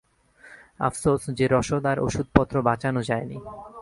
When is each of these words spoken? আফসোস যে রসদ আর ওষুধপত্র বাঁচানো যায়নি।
আফসোস 0.79 1.21
যে 1.29 1.45
রসদ 1.51 1.83
আর 1.85 1.97
ওষুধপত্র 1.99 2.55
বাঁচানো 2.61 3.01
যায়নি। 3.03 3.37